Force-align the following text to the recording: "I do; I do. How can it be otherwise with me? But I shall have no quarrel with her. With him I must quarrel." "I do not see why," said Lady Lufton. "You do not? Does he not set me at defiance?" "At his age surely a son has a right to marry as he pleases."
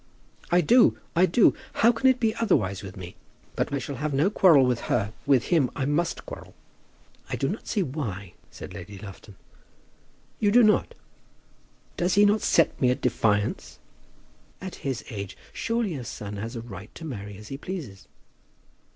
"I 0.49 0.61
do; 0.61 0.97
I 1.15 1.27
do. 1.27 1.53
How 1.73 1.91
can 1.91 2.07
it 2.07 2.19
be 2.19 2.33
otherwise 2.37 2.81
with 2.81 2.97
me? 2.97 3.15
But 3.55 3.71
I 3.71 3.77
shall 3.77 3.97
have 3.97 4.15
no 4.15 4.31
quarrel 4.31 4.65
with 4.65 4.79
her. 4.89 5.13
With 5.27 5.49
him 5.49 5.69
I 5.75 5.85
must 5.85 6.25
quarrel." 6.25 6.55
"I 7.29 7.35
do 7.35 7.47
not 7.47 7.67
see 7.67 7.83
why," 7.83 8.33
said 8.49 8.73
Lady 8.73 8.97
Lufton. 8.97 9.35
"You 10.39 10.49
do 10.49 10.63
not? 10.63 10.95
Does 11.97 12.15
he 12.15 12.25
not 12.25 12.41
set 12.41 12.81
me 12.81 12.89
at 12.89 12.99
defiance?" 13.01 13.77
"At 14.59 14.73
his 14.81 15.05
age 15.11 15.37
surely 15.53 15.93
a 15.93 16.03
son 16.03 16.37
has 16.37 16.55
a 16.55 16.61
right 16.61 16.89
to 16.95 17.05
marry 17.05 17.37
as 17.37 17.49
he 17.49 17.57
pleases." 17.59 18.07